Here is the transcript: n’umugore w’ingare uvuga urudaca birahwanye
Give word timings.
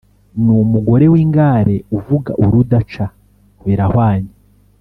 n’umugore 0.43 1.05
w’ingare 1.13 1.75
uvuga 1.97 2.31
urudaca 2.43 3.05
birahwanye 3.65 4.31